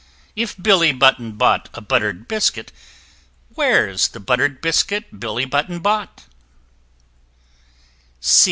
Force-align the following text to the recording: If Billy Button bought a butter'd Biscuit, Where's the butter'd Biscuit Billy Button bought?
If 0.35 0.57
Billy 0.57 0.93
Button 0.93 1.33
bought 1.33 1.69
a 1.75 1.79
butter'd 1.79 2.27
Biscuit, 2.27 2.71
Where's 3.53 4.07
the 4.07 4.19
butter'd 4.19 4.59
Biscuit 4.59 5.19
Billy 5.19 5.45
Button 5.45 5.77
bought? 5.77 6.23